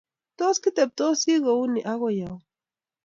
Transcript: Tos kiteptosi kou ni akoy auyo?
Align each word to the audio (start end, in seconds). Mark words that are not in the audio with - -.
Tos 0.37 0.57
kiteptosi 0.63 1.33
kou 1.45 1.61
ni 1.71 1.79
akoy 1.91 2.17
auyo? 2.21 2.29